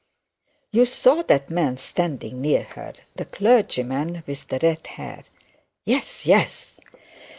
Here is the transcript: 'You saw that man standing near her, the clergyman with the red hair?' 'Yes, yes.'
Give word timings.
'You 0.71 0.87
saw 0.87 1.21
that 1.21 1.51
man 1.51 1.77
standing 1.77 2.41
near 2.41 2.63
her, 2.63 2.93
the 3.17 3.25
clergyman 3.25 4.23
with 4.25 4.47
the 4.47 4.57
red 4.57 4.87
hair?' 4.87 5.25
'Yes, 5.85 6.25
yes.' 6.25 6.79